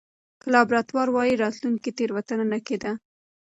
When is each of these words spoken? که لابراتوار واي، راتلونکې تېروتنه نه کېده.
که 0.41 0.47
لابراتوار 0.53 1.07
واي، 1.11 1.31
راتلونکې 1.43 1.89
تېروتنه 1.97 2.45
نه 2.51 2.59
کېده. 2.67 2.91